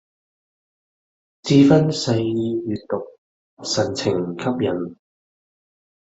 [1.43, 3.05] 志勳細意閱讀，
[3.63, 4.95] 神情吸引